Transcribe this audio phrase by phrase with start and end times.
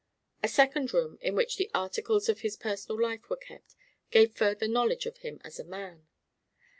[0.41, 3.75] A second room, in which the articles of his personal life were kept,
[4.09, 6.07] gave further knowledge of him as a man.